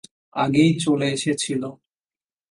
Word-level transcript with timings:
আগেই 0.35 0.71
চলে 0.75 1.07
এসেছিস। 1.11 1.61